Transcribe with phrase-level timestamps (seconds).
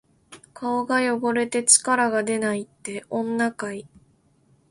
[0.55, 3.87] 顔が汚れて力がでないって、女かい！